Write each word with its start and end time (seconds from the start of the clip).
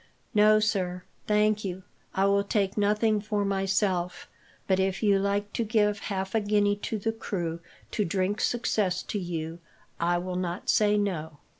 No, 0.33 0.59
sir, 0.59 1.03
thank 1.27 1.63
you; 1.63 1.83
I 2.15 2.25
will 2.25 2.43
take 2.43 2.75
nothing 2.75 3.21
for 3.21 3.45
myself, 3.45 4.27
but 4.65 4.79
if 4.79 5.03
you 5.03 5.19
like 5.19 5.53
to 5.53 5.63
give 5.63 5.99
half 6.09 6.33
a 6.33 6.39
guinea 6.41 6.75
to 6.77 6.97
the 6.97 7.11
crew, 7.11 7.59
to 7.91 8.03
drink 8.03 8.41
success 8.41 9.03
to 9.03 9.19
you, 9.19 9.59
I 9.99 10.17
will 10.17 10.37
not 10.37 10.71
say 10.71 10.97
no." 10.97 11.37